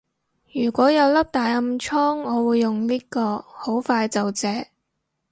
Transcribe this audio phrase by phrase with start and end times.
[0.51, 4.69] 如果有粒大暗瘡我會用呢個，好快就謝